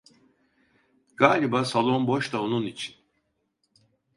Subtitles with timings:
[1.17, 2.95] Galiba salon boş da onun için…